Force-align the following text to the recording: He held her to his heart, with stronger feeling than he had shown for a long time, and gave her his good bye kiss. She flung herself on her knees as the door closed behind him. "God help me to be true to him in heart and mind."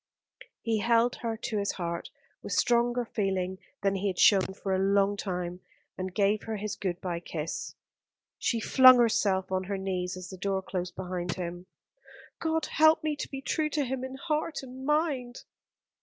He 0.63 0.79
held 0.79 1.17
her 1.17 1.37
to 1.37 1.59
his 1.59 1.73
heart, 1.73 2.09
with 2.41 2.53
stronger 2.53 3.05
feeling 3.05 3.59
than 3.83 3.93
he 3.93 4.07
had 4.07 4.17
shown 4.17 4.55
for 4.55 4.73
a 4.73 4.79
long 4.79 5.15
time, 5.15 5.59
and 5.95 6.11
gave 6.11 6.41
her 6.45 6.57
his 6.57 6.75
good 6.75 6.99
bye 7.01 7.19
kiss. 7.19 7.75
She 8.39 8.59
flung 8.59 8.97
herself 8.97 9.51
on 9.51 9.65
her 9.65 9.77
knees 9.77 10.17
as 10.17 10.31
the 10.31 10.37
door 10.37 10.63
closed 10.63 10.95
behind 10.95 11.33
him. 11.33 11.67
"God 12.39 12.65
help 12.65 13.03
me 13.03 13.15
to 13.17 13.29
be 13.29 13.43
true 13.43 13.69
to 13.69 13.85
him 13.85 14.03
in 14.03 14.15
heart 14.15 14.63
and 14.63 14.87
mind." 14.87 15.43